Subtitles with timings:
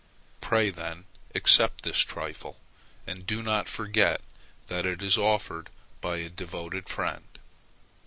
[0.41, 1.05] Pray then
[1.35, 2.59] accept this trifle,
[3.05, 4.21] and do not forget
[4.65, 5.69] that it is offered
[6.01, 7.37] by a devoted friend.